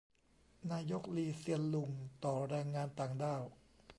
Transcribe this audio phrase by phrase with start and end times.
[0.71, 1.91] นายก ลี เซียนลุง
[2.25, 3.43] ต่อแรงงานต่างด้าว